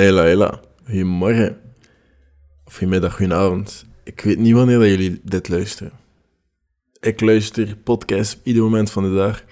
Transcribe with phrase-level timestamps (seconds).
[0.00, 0.60] Hela, hela.
[0.84, 1.60] Goedemorgen.
[2.64, 3.86] Of goedemiddag, goedenavond.
[4.04, 5.92] Ik weet niet wanneer dat jullie dit luisteren.
[7.00, 9.44] Ik luister podcast op ieder moment van de dag.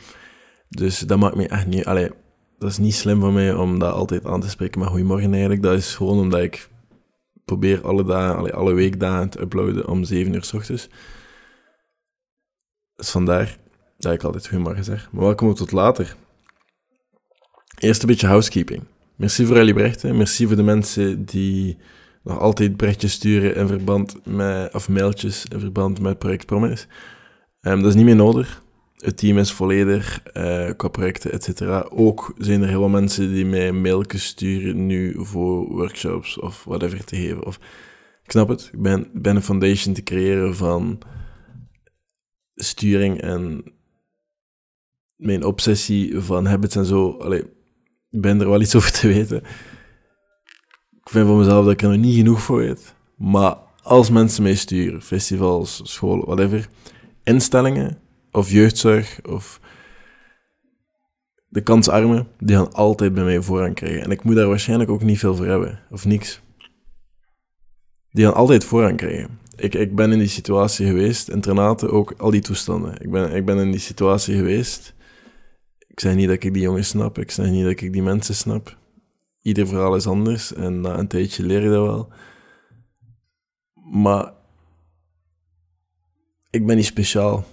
[0.68, 1.84] Dus dat maakt me echt niet...
[1.84, 2.10] Allee,
[2.58, 5.62] dat is niet slim van mij om dat altijd aan te spreken met goedemorgen eigenlijk.
[5.62, 6.68] Dat is gewoon omdat ik
[7.44, 10.88] probeer alle, dagen, allee, alle weekdagen te uploaden om 7 uur s ochtends.
[12.96, 13.58] Dus vandaar
[13.98, 15.08] dat ik altijd goedemorgen zeg.
[15.12, 16.16] Maar welkom tot later.
[17.78, 18.82] Eerst een beetje housekeeping.
[19.18, 20.16] Merci voor jullie berichten.
[20.16, 21.76] Merci voor de mensen die
[22.22, 26.86] nog altijd berichtjes sturen in verband met, of mailtjes in verband met project Promise.
[27.60, 28.62] Um, dat is niet meer nodig.
[28.96, 31.80] Het team is volledig uh, qua projecten, et cetera.
[31.90, 37.04] Ook zijn er heel veel mensen die mij mailtjes sturen nu voor workshops of whatever
[37.04, 37.46] te geven.
[37.46, 37.56] Of,
[38.22, 38.70] ik snap het.
[38.72, 40.98] Ik ben, ben een foundation te creëren van
[42.54, 43.72] sturing en
[45.16, 47.10] mijn obsessie van habits en zo.
[47.10, 47.56] Allee,
[48.10, 49.42] ben er wel iets over te weten.
[51.00, 52.94] Ik vind van mezelf dat ik er niet genoeg voor weet.
[53.16, 56.68] Maar als mensen mij sturen, festivals, scholen, whatever,
[57.22, 57.98] instellingen
[58.32, 59.60] of jeugdzorg of
[61.48, 64.02] de kansarmen, die gaan altijd bij mij voorrang krijgen.
[64.02, 66.40] En ik moet daar waarschijnlijk ook niet veel voor hebben, of niks.
[68.10, 69.38] Die gaan altijd voorrang krijgen.
[69.56, 73.00] Ik, ik ben in die situatie geweest, internaten ook, al die toestanden.
[73.00, 74.94] Ik ben, ik ben in die situatie geweest
[75.98, 78.34] ik zeg niet dat ik die jongens snap, ik zeg niet dat ik die mensen
[78.34, 78.78] snap.
[79.42, 82.12] Ieder verhaal is anders en na een tijdje leer je dat wel.
[83.74, 84.32] Maar
[86.50, 87.44] ik ben niet speciaal.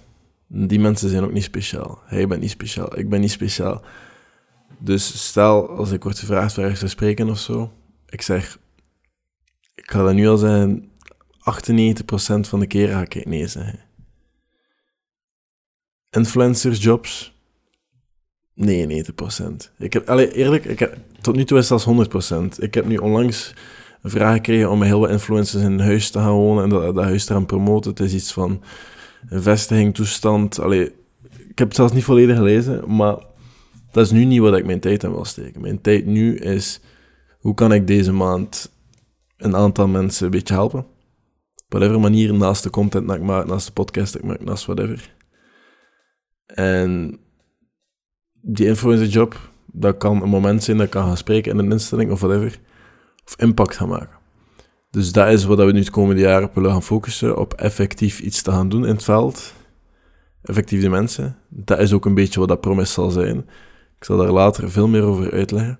[0.46, 1.98] Die mensen zijn ook niet speciaal.
[2.04, 3.84] Hij bent niet speciaal, ik ben niet speciaal.
[4.78, 7.72] Dus stel, als ik word gevraagd ergens te spreken of zo,
[8.08, 8.58] ik zeg,
[9.74, 10.92] ik ga dat nu al zeggen,
[12.44, 13.80] 98% van de keren ga ik nee zeggen.
[16.10, 17.35] Influencersjobs,
[18.56, 19.70] 99%.
[19.78, 21.86] Ik heb, allee, eerlijk, ik heb, tot nu toe is zelfs
[22.34, 22.58] 100%.
[22.58, 23.54] Ik heb nu onlangs
[24.02, 26.94] een vraag gekregen om heel wat influencers in een huis te gaan wonen en dat,
[26.94, 27.90] dat huis te gaan promoten.
[27.90, 28.62] Het is iets van
[29.28, 30.60] een vestiging, toestand.
[30.60, 30.84] Allee,
[31.48, 33.16] ik heb het zelfs niet volledig gelezen, maar
[33.90, 35.60] dat is nu niet wat ik mijn tijd aan wil steken.
[35.60, 36.80] Mijn tijd nu is,
[37.38, 38.72] hoe kan ik deze maand
[39.36, 40.80] een aantal mensen een beetje helpen?
[40.80, 44.44] Op whatever manier, naast de content dat ik maak, naast de podcast dat ik maak,
[44.44, 45.14] naast whatever.
[46.46, 47.18] En
[48.48, 52.10] die influencerjob, dat kan een moment zijn dat ik kan gaan spreken in een instelling
[52.10, 52.58] of whatever,
[53.24, 54.16] of impact gaan maken.
[54.90, 58.20] Dus dat is wat we nu het komende jaar op willen gaan focussen, op effectief
[58.20, 59.54] iets te gaan doen in het veld.
[60.42, 61.36] Effectief de mensen.
[61.48, 63.38] Dat is ook een beetje wat dat promis zal zijn.
[63.96, 65.78] Ik zal daar later veel meer over uitleggen.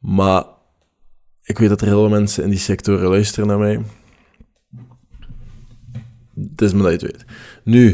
[0.00, 0.44] Maar
[1.42, 3.82] ik weet dat er heel veel mensen in die sectoren luisteren naar mij.
[6.34, 7.24] Het is maar dat je het weet.
[7.64, 7.90] Nu,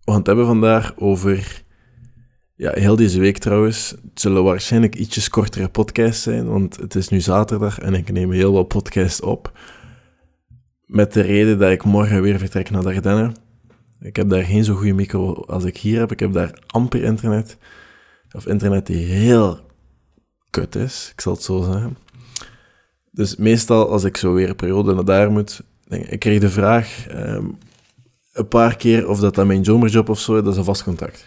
[0.00, 1.64] we gaan het hebben vandaag over
[2.60, 3.90] ja, heel deze week trouwens.
[3.90, 8.32] Het zullen waarschijnlijk ietsjes kortere podcasts zijn, want het is nu zaterdag en ik neem
[8.32, 9.58] heel wat podcasts op.
[10.86, 13.32] Met de reden dat ik morgen weer vertrek naar Dardenne.
[14.00, 16.12] Ik heb daar geen zo goede micro als ik hier heb.
[16.12, 17.56] Ik heb daar amper internet.
[18.32, 19.60] Of internet die heel
[20.50, 21.96] kut is, ik zal het zo zeggen.
[23.10, 26.40] Dus meestal als ik zo weer een periode naar daar moet, denk ik, ik kreeg
[26.40, 27.58] de vraag um,
[28.32, 31.26] een paar keer of dat dan mijn zomerjob of zo, dat is een vast contact.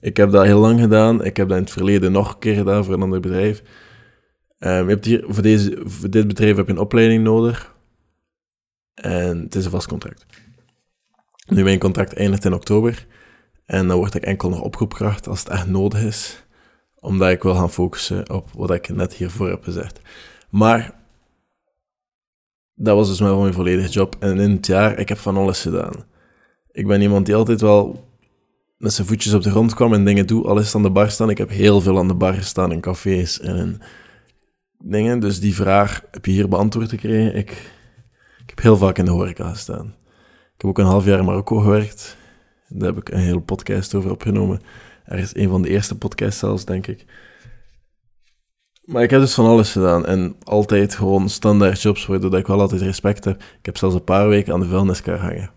[0.00, 1.24] Ik heb dat heel lang gedaan.
[1.24, 3.62] Ik heb dat in het verleden nog een keer gedaan voor een ander bedrijf.
[4.58, 7.74] Um, je hebt hier, voor, deze, voor dit bedrijf heb je een opleiding nodig.
[8.94, 10.26] En het is een vast contract.
[11.46, 13.06] Nu, mijn contract eindigt in oktober.
[13.64, 16.44] En dan word ik enkel nog opgroepkracht als het echt nodig is.
[16.94, 20.00] Omdat ik wil gaan focussen op wat ik net hiervoor heb gezegd.
[20.50, 20.94] Maar
[22.74, 24.16] dat was dus mijn volledige job.
[24.18, 26.04] En in het jaar, ik heb van alles gedaan.
[26.70, 28.05] Ik ben iemand die altijd wel
[28.76, 31.10] met zijn voetjes op de grond kwam en dingen doe, al is aan de bar
[31.10, 31.30] staan.
[31.30, 33.82] Ik heb heel veel aan de bar gestaan in cafés en in
[34.78, 35.20] dingen.
[35.20, 37.36] Dus die vraag heb je hier beantwoord gekregen.
[37.36, 37.50] Ik,
[38.38, 39.86] ik heb heel vaak in de horeca gestaan.
[40.54, 42.16] Ik heb ook een half jaar in Marokko gewerkt.
[42.68, 44.60] Daar heb ik een hele podcast over opgenomen.
[45.04, 47.04] Er is een van de eerste podcasts zelfs, denk ik.
[48.84, 50.06] Maar ik heb dus van alles gedaan.
[50.06, 53.40] En altijd gewoon standaard jobs, waardoor ik wel altijd respect heb.
[53.40, 55.55] Ik heb zelfs een paar weken aan de vuilniskar hangen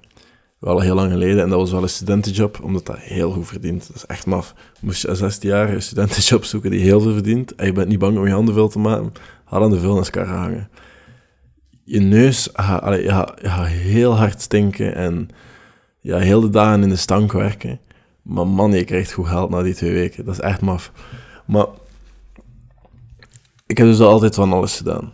[0.60, 1.44] wel heel lang geleden.
[1.44, 3.88] En dat was wel een studentenjob, omdat dat heel goed verdient.
[3.88, 4.54] Dat is echt maf.
[4.82, 8.00] Moest je 16 jaar een studentenjob zoeken die heel veel verdient, en je bent niet
[8.00, 9.14] bang om je handen vuil te maken,
[9.44, 10.70] had aan de vuilniskar hangen.
[11.84, 15.30] Je neus gaat, gaat heel hard stinken en
[16.02, 17.80] ja, heel de dagen in de stank werken.
[18.22, 20.26] Maar man, je krijgt goed geld na die twee weken.
[20.26, 20.92] Dat is echt maf.
[21.46, 21.66] Maar
[23.68, 25.14] ik heb dus altijd van alles gedaan.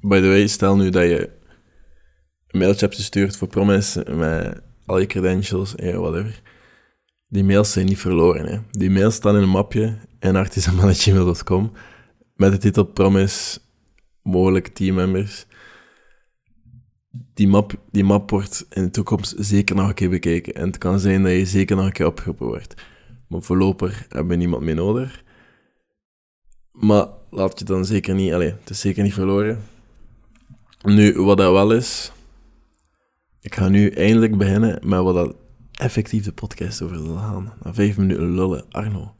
[0.00, 1.30] By the way, stel nu dat je
[2.52, 6.42] een mailtje hebt gestuurd voor Promise met al je credentials en whatever.
[7.28, 8.46] Die mails zijn niet verloren.
[8.46, 8.58] Hè.
[8.70, 11.72] Die mails staan in een mapje en artisanman.gmail.com.
[12.36, 13.58] met de titel Promise,
[14.22, 15.46] mogelijke teammembers.
[17.34, 20.54] Die map, die map wordt in de toekomst zeker nog een keer bekeken.
[20.54, 22.74] En het kan zijn dat je zeker nog een keer opgeroepen wordt.
[23.28, 25.22] Maar voorlopig hebben we niemand meer nodig.
[26.72, 28.32] Maar laat je dan zeker niet...
[28.32, 29.62] Allee, het is zeker niet verloren.
[30.82, 32.12] Nu, wat dat wel is...
[33.42, 35.36] Ik ga nu eindelijk beginnen met wat dat
[35.72, 37.52] effectief de podcast over zal gaan.
[37.62, 38.64] Na vijf minuten lullen.
[38.70, 39.14] Arno.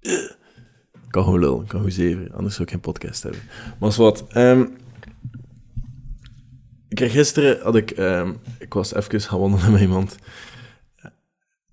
[0.00, 1.58] Ik kan gewoon lullen.
[1.58, 2.32] Kan gewoon zeven.
[2.32, 3.40] Anders zou ik geen podcast hebben.
[3.46, 4.24] Maar als wat...
[4.28, 4.66] ehm,
[6.88, 7.60] ik gisteren...
[7.62, 10.16] Had ik, ehm, ik was even gaan wandelen met iemand.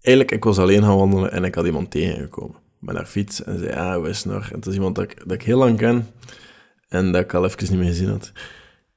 [0.02, 2.56] Eigenlijk, ik was alleen gaan wandelen en ik had iemand tegengekomen.
[2.80, 3.44] Met haar fiets.
[3.44, 4.50] En zei, ah, hoe is nog?
[4.50, 6.08] En het is iemand dat ik, dat ik heel lang ken.
[6.88, 8.32] En dat ik al even niet meer gezien had.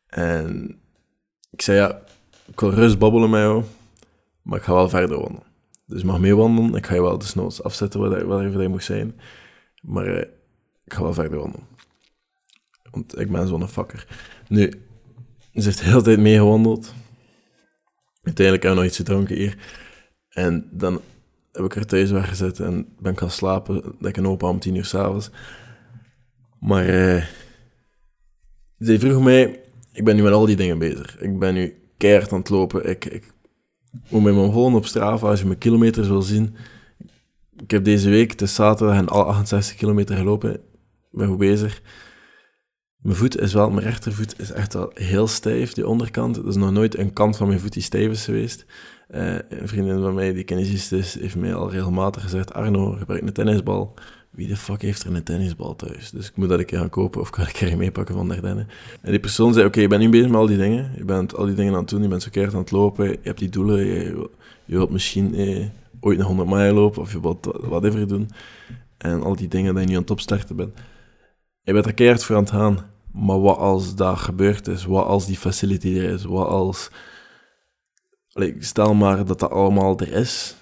[0.07, 0.79] En
[1.51, 2.03] ik zei, ja,
[2.47, 3.65] ik wil rust babbelen met jou,
[4.43, 5.53] maar ik ga wel verder wandelen.
[5.87, 8.85] Dus je mag mee wandelen, ik ga je wel desnoods afzetten waar, waar dat moet
[8.85, 9.21] zijn.
[9.83, 10.29] Maar eh,
[10.85, 11.67] ik ga wel verder wandelen.
[12.91, 14.07] Want ik ben zo'n fakker.
[14.49, 14.71] Nu,
[15.55, 16.95] ze heeft de hele tijd meegewandeld.
[18.23, 19.57] Uiteindelijk hebben we nog iets gedronken hier.
[20.29, 21.01] En dan
[21.53, 23.97] heb ik haar thuis weggezet en ben gaan slapen.
[24.01, 25.31] Een opa om tien uur s'avonds.
[26.61, 27.25] Maar eh,
[28.79, 29.61] ze vroeg mij,
[29.93, 31.21] ik ben nu met al die dingen bezig.
[31.21, 32.89] Ik ben nu keihard aan het lopen.
[32.89, 33.33] Ik, ik
[34.09, 36.57] moet met mijn volgen op Strava, als je mijn kilometers wil zien.
[37.63, 40.55] Ik heb deze week, het zaterdag, en al 68 kilometer gelopen.
[40.55, 40.61] Ik
[41.11, 41.83] ben goed bezig.
[42.97, 46.37] Mijn voet is wel, mijn rechtervoet is echt wel heel stijf, die onderkant.
[46.37, 48.67] Er is nog nooit een kant van mijn voet die stijf is geweest.
[49.09, 53.23] Eh, een vriendin van mij, die kinesist is, heeft mij al regelmatig gezegd, Arno, gebruik
[53.23, 53.95] een tennisbal.
[54.35, 56.11] Wie de fuck heeft er een tennisbal thuis?
[56.11, 58.29] Dus ik moet dat een keer gaan kopen of kan ik er een meepakken van
[58.29, 58.67] Dardenne.
[59.03, 60.93] En die persoon zei, oké, je bent nu bezig met al die dingen.
[60.97, 63.09] Je bent al die dingen aan het doen, je bent zo keihard aan het lopen.
[63.09, 64.31] Je hebt die doelen, je, wil-
[64.65, 65.67] je wilt misschien eh,
[66.01, 68.31] ooit nog 100 mijl lopen of je wilt whatever doen.
[68.99, 70.75] En al die dingen dat je nu aan het opstarten bent.
[71.63, 72.79] Je bent er keihard voor aan het gaan.
[73.13, 74.85] Maar wat als dat gebeurd is?
[74.85, 76.25] Wat als die facility er is?
[76.25, 76.91] Wat als...
[78.59, 80.57] Stel maar dat dat allemaal er is.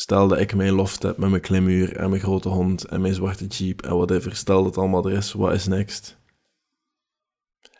[0.00, 3.14] Stel dat ik mijn loft heb met mijn klimuur en mijn grote hond en mijn
[3.14, 4.36] zwarte jeep en whatever.
[4.36, 6.18] Stel dat allemaal er is, wat is next?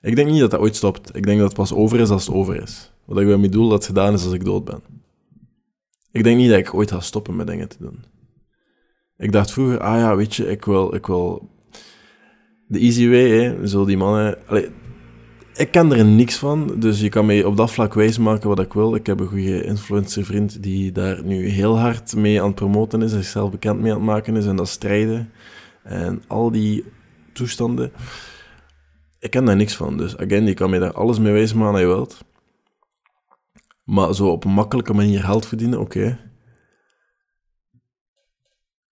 [0.00, 1.16] Ik denk niet dat dat ooit stopt.
[1.16, 2.92] Ik denk dat het pas over is als het over is.
[3.04, 4.82] Wat ik daarmee bedoel, dat het gedaan is als ik dood ben.
[6.12, 8.04] Ik denk niet dat ik ooit ga stoppen met dingen te doen.
[9.16, 11.48] Ik dacht vroeger, ah ja, weet je, ik wil, ik wil
[12.66, 13.66] de easy way, hè.
[13.66, 14.38] Zo die mannen...
[15.54, 18.72] ik ken er niks van, dus je kan mij op dat vlak wijsmaken wat ik
[18.72, 18.94] wil.
[18.94, 23.10] Ik heb een goede influencer-vriend die daar nu heel hard mee aan het promoten is,
[23.10, 25.32] zichzelf bekend mee aan het maken is, en dat strijden.
[25.82, 26.84] En al die
[27.32, 27.92] toestanden.
[29.18, 31.80] Ik ken daar niks van, dus again, je kan mij daar alles mee wijsmaken dat
[31.80, 32.24] je wilt.
[33.84, 36.18] Maar zo op een makkelijke manier geld verdienen, oké.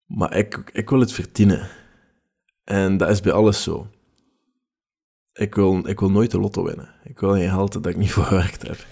[0.06, 1.69] Maar ik, ik wil het verdienen.
[2.64, 3.87] En dat is bij alles zo.
[5.38, 6.88] Ik wil, ik wil nooit de lotto winnen.
[7.05, 8.87] Ik wil geen geld dat ik niet voor gewerkt heb.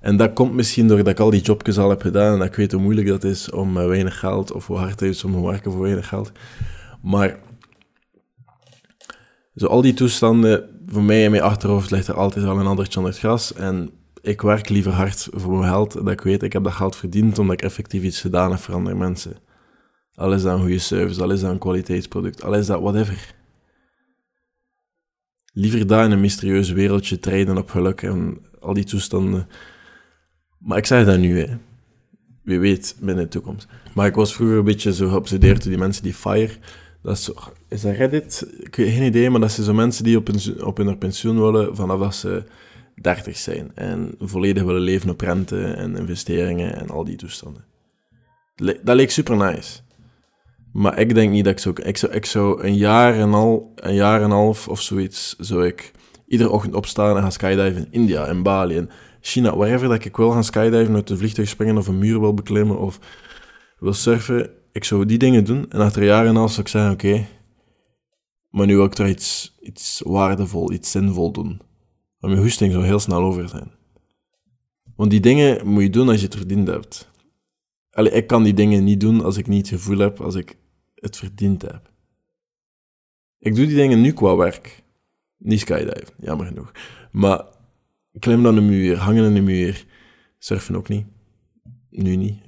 [0.00, 2.54] En dat komt misschien doordat ik al die jobjes al heb gedaan en dat ik
[2.54, 5.32] weet hoe moeilijk dat is om met weinig geld, of hoe hard het is om
[5.32, 6.32] te werken voor weinig geld.
[7.02, 7.38] Maar
[9.54, 12.98] zo al die toestanden, voor mij in mijn achterhoofd ligt er altijd wel een andertje
[12.98, 13.54] onder het gras.
[13.54, 13.90] En
[14.20, 17.38] ik werk liever hard voor mijn geld, dat ik weet, ik heb dat geld verdiend
[17.38, 19.36] omdat ik effectief iets gedaan heb voor andere mensen.
[20.14, 23.34] Al is dat een goede service, al is dat een kwaliteitsproduct, al is dat whatever.
[25.56, 29.48] Liever daar in een mysterieus wereldje treden op geluk en al die toestanden.
[30.58, 31.56] Maar ik zeg dat nu, hè.
[32.42, 33.66] Wie weet, binnen de toekomst.
[33.94, 36.52] Maar ik was vroeger een beetje zo geobsedeerd door die mensen die FIRE...
[37.02, 37.34] Dat is, zo,
[37.68, 38.46] is dat Reddit?
[38.58, 41.40] Ik heb geen idee, maar dat zijn zo mensen die op hun, op hun pensioen
[41.40, 42.42] willen vanaf dat ze
[42.94, 43.70] 30 zijn.
[43.74, 47.64] En volledig willen leven op rente en investeringen en al die toestanden.
[48.82, 49.80] Dat leek super nice.
[50.74, 51.72] Maar ik denk niet dat ik zo...
[51.82, 55.66] Ik zou, ik zou een jaar en al, een jaar en half of zoiets, zou
[55.66, 55.92] ik
[56.26, 58.90] iedere ochtend opstaan en gaan skydiven in India, in Bali, in
[59.20, 62.34] China, wherever dat ik wil gaan skydiven, uit een vliegtuig springen of een muur wil
[62.34, 62.98] beklimmen of
[63.78, 64.50] wil surfen.
[64.72, 66.92] Ik zou die dingen doen en achter een jaar en een half zou ik zeggen,
[66.92, 67.26] oké,
[68.50, 71.60] maar nu wil ik toch iets, iets waardevol, iets zinvol doen.
[72.18, 73.72] Maar mijn hoesting zou heel snel over zijn.
[74.96, 77.10] Want die dingen moet je doen als je het verdiend hebt.
[77.90, 80.56] Allee, ik kan die dingen niet doen als ik niet het gevoel heb, als ik
[81.04, 81.90] het verdiend heb.
[83.38, 84.82] Ik doe die dingen nu qua werk.
[85.36, 86.72] Niet skydiven, jammer genoeg.
[87.12, 87.44] Maar
[88.18, 89.84] klimmen aan de muur, hangen aan de muur,
[90.38, 91.06] surfen ook niet.
[91.90, 92.40] Nu niet.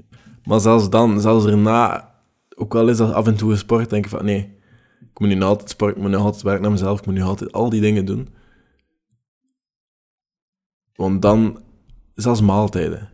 [0.45, 2.15] Maar zelfs dan, zelfs erna,
[2.55, 4.59] ook al is dat af en toe een sport, denk ik van nee,
[5.01, 7.23] ik moet nu altijd sporten, ik moet nu altijd werken naar mezelf, ik moet nu
[7.23, 8.29] altijd al die dingen doen.
[10.95, 11.63] Want dan,
[12.15, 13.11] zelfs maaltijden.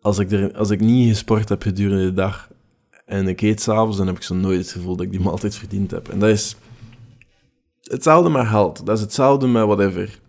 [0.00, 2.50] Als ik, er, als ik niet gesport heb gedurende de dag
[3.08, 5.56] en ik eet s'avonds, dan heb ik zo nooit het gevoel dat ik die maaltijd
[5.56, 6.08] verdiend heb.
[6.08, 6.56] En dat is
[7.82, 8.86] hetzelfde met geld.
[8.86, 10.20] Dat is hetzelfde met whatever.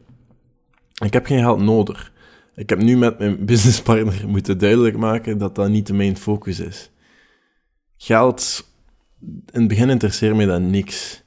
[1.03, 2.11] Ik heb geen geld nodig.
[2.55, 6.91] Ik heb nu met mijn businesspartner moeten duidelijk maken dat dat niet main focus is.
[7.97, 8.69] Geld,
[9.51, 11.23] in het begin interesseert mij dat niks.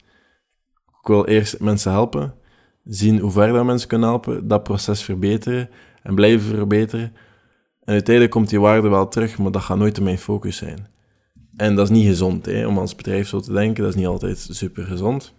[1.01, 2.35] Ik wil eerst mensen helpen,
[2.85, 5.71] zien hoe ver dat mensen kunnen helpen, dat proces verbeteren
[6.03, 7.13] en blijven verbeteren.
[7.85, 10.92] En uiteindelijk komt die waarde wel terug, maar dat gaat nooit main focus zijn.
[11.57, 13.83] En dat is niet gezond, hè, om als bedrijf zo te denken.
[13.83, 15.35] Dat is niet altijd super gezond.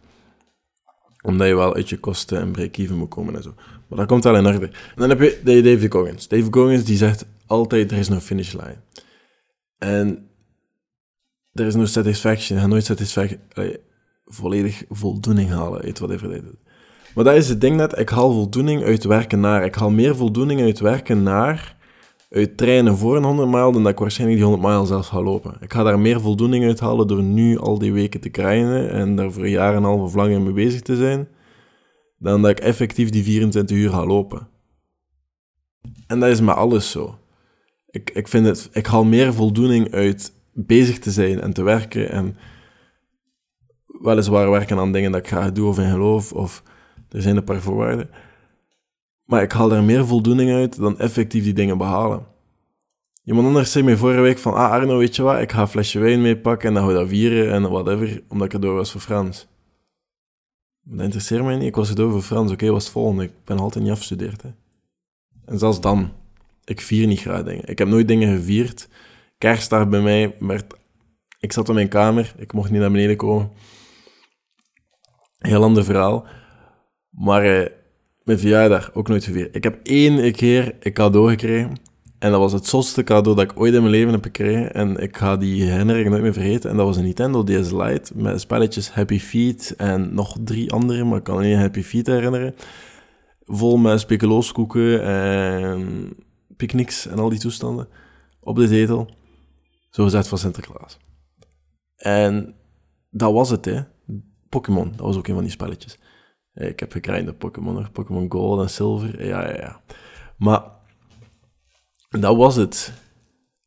[1.22, 3.53] Omdat je wel uit je kosten en break-even moet komen en zo.
[3.88, 4.65] Maar dat komt wel in orde.
[4.65, 6.27] En dan heb je David Goggins.
[6.27, 8.77] David Goggins die zegt altijd, er is no finish line.
[9.77, 10.27] En
[11.53, 12.60] er is no satisfaction.
[12.60, 13.39] Je nooit satisfaction,
[14.25, 16.62] volledig voldoening halen uit whatever hij doet.
[17.15, 19.65] Maar dat is het ding net, ik haal voldoening uit werken naar.
[19.65, 21.75] Ik haal meer voldoening uit werken naar
[22.34, 25.22] uit trainen voor een 100 mijl dan dat ik waarschijnlijk die 100 mijl zelf ga
[25.22, 25.58] lopen.
[25.60, 29.16] Ik ga daar meer voldoening uit halen door nu al die weken te krijgen en
[29.16, 31.28] daar voor jaar en half of langer mee bezig te zijn,
[32.18, 34.48] dan dat ik effectief die 24 uur ga lopen.
[36.08, 37.18] En dat is met alles zo.
[37.90, 42.12] Ik, ik, vind het, ik haal meer voldoening uit bezig te zijn en te werken
[42.12, 42.38] en
[43.86, 46.63] weliswaar werken aan dingen dat ik graag doe of in geloof, of
[47.10, 48.10] er zijn een paar voorwaarden.
[49.24, 52.25] Maar ik haal daar meer voldoening uit dan effectief die dingen behalen.
[53.24, 55.68] Iemand anders zei mij vorige week van, ah Arno, weet je wat, ik ga een
[55.68, 58.92] flesje wijn meepakken en dan gaan we dat vieren en whatever, omdat ik cadeau was
[58.92, 59.48] voor Frans.
[60.82, 63.60] Dat interesseert mij niet, ik was cadeau voor Frans, oké, was het volgende, ik ben
[63.60, 64.42] altijd niet afgestudeerd.
[64.42, 64.50] Hè.
[65.46, 66.12] En zelfs dan,
[66.63, 67.68] ik vier niet graag dingen.
[67.68, 68.89] Ik heb nooit dingen gevierd.
[69.38, 70.74] Kerstdag bij mij werd...
[71.39, 73.51] Ik zat in mijn kamer, ik mocht niet naar beneden komen.
[75.38, 76.25] Heel ander verhaal.
[77.10, 77.44] Maar...
[77.46, 77.82] Eh,
[78.24, 79.56] mijn verjaardag ook nooit gevierd.
[79.56, 81.75] Ik heb één keer een cadeau gekregen.
[82.20, 84.74] En dat was het zotste cadeau dat ik ooit in mijn leven heb gekregen.
[84.74, 86.70] En ik ga die herinnering nooit meer vergeten.
[86.70, 91.03] En dat was een Nintendo DS Lite met spelletjes Happy Feet en nog drie andere,
[91.03, 92.56] maar ik kan alleen Happy Feet herinneren.
[93.46, 96.10] Vol met speculooskoeken en
[96.56, 97.88] picknicks en al die toestanden
[98.39, 99.10] op de zetel.
[99.89, 100.98] Zo gezegd van Sinterklaas.
[101.96, 102.56] En
[103.10, 103.82] dat was het, hè.
[104.50, 105.98] Pokémon, dat was ook een van die spelletjes.
[106.55, 109.25] Ik heb gekregen Pokémon, Pokémon Gold en Silver.
[109.25, 109.81] Ja, ja, ja.
[110.38, 110.63] Maar
[112.10, 112.93] dat was het.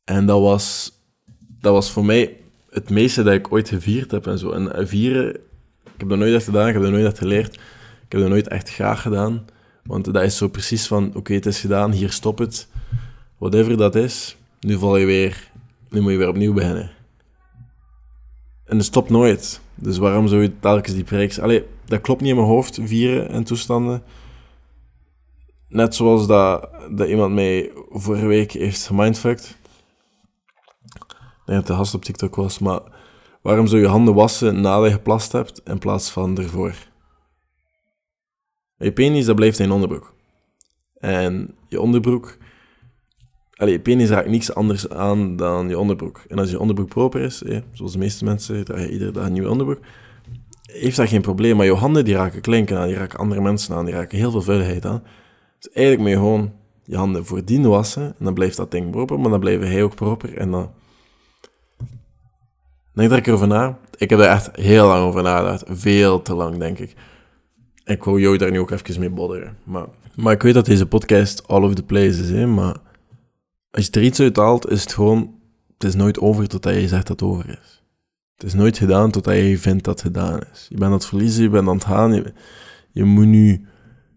[0.04, 0.92] En dat was,
[1.60, 2.36] dat was voor mij
[2.70, 4.50] het meeste dat ik ooit gevierd heb en zo.
[4.50, 5.34] En vieren,
[5.84, 7.54] ik heb dat nooit echt gedaan, ik heb dat nooit echt geleerd.
[8.04, 9.44] Ik heb dat nooit echt graag gedaan.
[9.82, 12.68] Want dat is zo precies van, oké, het is gedaan, hier stop het.
[13.38, 15.50] Whatever dat is, nu val je weer,
[15.90, 16.90] nu moet je weer opnieuw beginnen.
[18.66, 19.60] En het stopt nooit.
[19.74, 21.40] Dus waarom zou je telkens die prijs...
[21.40, 24.02] Allee, dat klopt niet in mijn hoofd, vieren en toestanden.
[25.68, 29.56] Net zoals dat, dat iemand mij vorige week heeft gemindfucked.
[31.46, 32.80] Ik denk dat de gast op TikTok was, maar
[33.42, 36.74] waarom zou je handen wassen nadat je geplast hebt in plaats van ervoor?
[38.76, 40.14] Je penis, dat blijft in je onderbroek.
[40.98, 42.36] En je onderbroek
[43.56, 46.24] Allee, penis raakt niks anders aan dan je onderbroek.
[46.28, 49.50] En als je onderbroek proper is, zoals de meeste mensen dragen iedere dag een nieuwe
[49.50, 49.80] onderbroek,
[50.62, 51.56] heeft dat geen probleem.
[51.56, 54.30] Maar je handen die raken klinken aan, die raken andere mensen aan, die raken heel
[54.30, 55.02] veel vuiligheid aan.
[55.58, 56.52] Dus eigenlijk moet je gewoon
[56.84, 59.94] je handen voordien wassen en dan blijft dat ding proper, maar dan blijft hij ook
[59.94, 60.70] proper en dan...
[62.92, 63.78] Denk er erover na.
[63.96, 65.64] Ik heb er echt heel lang over nagedacht.
[65.66, 66.94] Veel te lang, denk ik.
[67.84, 69.56] Ik wou jou daar nu ook even mee bodderen.
[69.64, 72.76] Maar, maar ik weet dat deze podcast all over the place is, hè, maar
[73.76, 75.34] als je er iets uit haalt, is het gewoon,
[75.74, 77.82] het is nooit over totdat je zegt dat het over is.
[78.34, 80.66] Het is nooit gedaan totdat je vindt dat het gedaan is.
[80.68, 82.32] Je bent aan het verliezen, je bent aan het gaan,
[82.92, 83.66] je, moet nu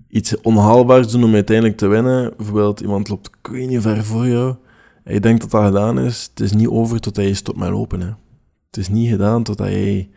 [0.07, 2.33] iets onhaalbaars doen om uiteindelijk te winnen.
[2.37, 4.55] Bijvoorbeeld, iemand loopt ik ver voor jou
[5.03, 6.27] en je denkt dat dat gedaan is.
[6.29, 8.01] Het is niet over totdat je stopt met lopen.
[8.01, 8.13] Hè.
[8.67, 10.07] Het is niet gedaan totdat je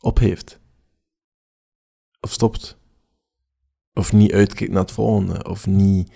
[0.00, 0.60] opheeft.
[2.20, 2.78] Of stopt.
[3.94, 5.48] Of niet uitkijkt naar het volgende.
[5.48, 6.12] Of niet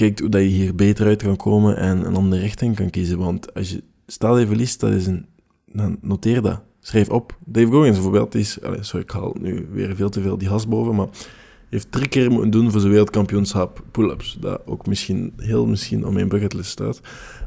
[0.00, 3.18] kijkt hoe dat je hier beter uit kan komen en een andere richting kan kiezen.
[3.18, 5.26] Want als je, stel je verliest, dat is een,
[5.66, 6.62] dan noteer dat.
[6.80, 7.36] Schrijf op.
[7.44, 10.68] Dave Goggins bijvoorbeeld, is, allez, sorry, ik haal nu weer veel te veel die has
[10.68, 11.08] boven, maar
[11.68, 14.36] heeft drie keer moeten doen voor zijn wereldkampioenschap pull-ups.
[14.40, 17.00] Dat ook misschien, heel misschien op mijn bucketlist staat.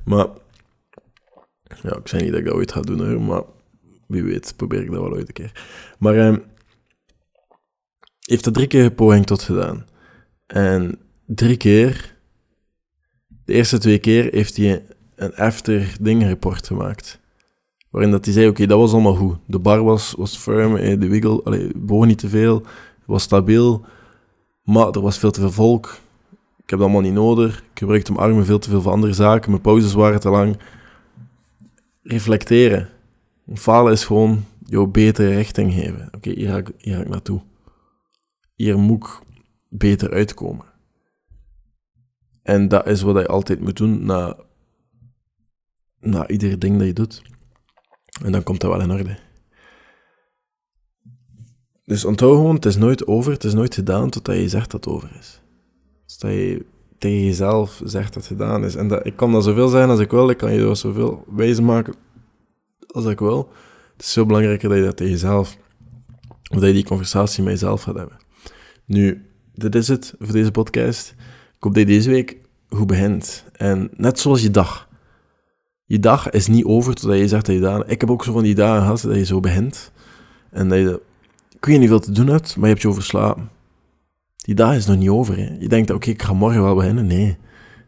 [0.06, 0.28] Maar,
[1.84, 3.44] ja, ik zei niet dat ik dat ooit ga doen, maar
[4.08, 5.52] wie weet, probeer ik dat wel ooit een keer.
[6.00, 6.40] Maar hij ehm,
[8.20, 9.86] heeft dat drie keer poging tot gedaan.
[10.48, 12.13] En drie keer
[13.46, 14.86] de eerste twee keer heeft hij
[15.16, 17.20] een after ding report gemaakt.
[17.90, 19.38] Waarin dat hij zei, oké, dat was allemaal goed.
[19.46, 22.64] De bar was, was firm, eh, de wiggle, allee, boog niet te veel,
[23.06, 23.86] was stabiel.
[24.64, 25.98] Maar er was veel te veel volk.
[26.64, 27.58] Ik heb dat allemaal niet nodig.
[27.58, 29.50] Ik gebruikte mijn armen veel te veel voor andere zaken.
[29.50, 30.58] Mijn pauzes waren te lang.
[32.02, 32.90] reflecteren.
[33.54, 36.10] Falen is gewoon jou betere richting geven.
[36.12, 37.42] Oké, hier, ga ik, hier ga ik naartoe.
[38.56, 39.20] Hier moet ik
[39.70, 40.66] beter uitkomen.
[42.44, 44.38] En dat is wat je altijd moet doen na,
[46.00, 47.22] na ieder ding dat je doet.
[48.24, 49.18] En dan komt dat wel in orde.
[51.84, 54.86] Dus onthoud gewoon, het is nooit over, het is nooit gedaan totdat je zegt dat
[54.86, 55.42] het over is.
[56.06, 56.66] Totdat je
[56.98, 58.76] tegen jezelf zegt dat het gedaan is.
[58.76, 61.26] En dat, ik kan dat zoveel zijn als ik wil, ik kan je dat zoveel
[61.28, 61.94] wijzen maken
[62.88, 63.52] als ik wil.
[63.94, 65.58] Het is veel belangrijker dat je dat tegen jezelf,
[66.52, 68.18] of dat je die conversatie met jezelf gaat hebben.
[68.86, 71.16] Nu, dit is het voor deze podcast.
[71.64, 72.38] Ik hoop deze week
[72.70, 73.46] goed begint.
[73.52, 74.88] En net zoals je dag.
[75.86, 77.90] Je dag is niet over totdat je zegt dat je daar...
[77.90, 79.92] Ik heb ook zo van die dagen gehad dat je zo begint.
[80.52, 81.02] En dat je...
[81.50, 83.50] Ik weet niet veel te doen hebt, maar je hebt je overslapen.
[84.36, 85.38] Die dag is nog niet over.
[85.38, 85.56] Hè.
[85.60, 87.06] Je denkt, oké, ik ga morgen wel beginnen.
[87.06, 87.38] Nee.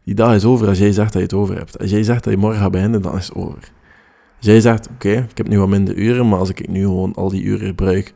[0.04, 1.80] Die dag is over als jij zegt dat je het over hebt.
[1.80, 3.72] Als jij zegt dat je morgen gaat beginnen, dan is het over.
[4.38, 7.14] Als jij zegt, oké, ik heb nu wat minder uren, maar als ik nu gewoon
[7.14, 8.14] al die uren gebruik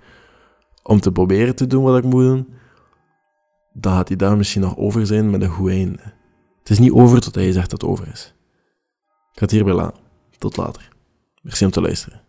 [0.83, 2.47] om te proberen te doen wat ik moet doen,
[3.73, 5.99] dan gaat die dag misschien nog over zijn met een goed einde.
[6.59, 8.33] Het is niet over totdat je zegt dat het over is.
[9.31, 9.99] Ik ga het hierbij laten.
[10.37, 10.89] Tot later.
[11.41, 12.21] Merci om te luisteren.